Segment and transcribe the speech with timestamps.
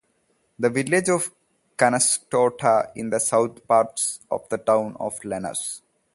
[0.57, 1.31] The village of
[1.77, 5.83] Canastota is in the south part of the Town of Lenox.